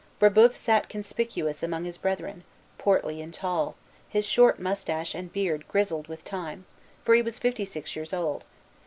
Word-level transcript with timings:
Brébeuf 0.19 0.55
sat 0.55 0.89
conspicuous 0.89 1.61
among 1.61 1.83
his 1.85 1.99
brethren, 1.99 2.43
portly 2.79 3.21
and 3.21 3.31
tall, 3.31 3.75
his 4.09 4.25
short 4.25 4.59
moustache 4.59 5.13
and 5.13 5.31
beard 5.31 5.67
grizzled 5.67 6.07
with 6.07 6.23
time, 6.23 6.65
for 7.05 7.13
he 7.13 7.21
was 7.21 7.37
fifty 7.37 7.65
six 7.65 7.95
years 7.95 8.11
old. 8.11 8.43